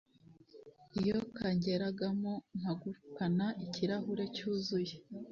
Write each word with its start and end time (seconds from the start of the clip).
iyo 0.99 1.17
kangeragamo 1.37 2.33
mpagurukana 2.59 3.47
ikirahure 3.65 4.23
cyuzuye 4.35 4.93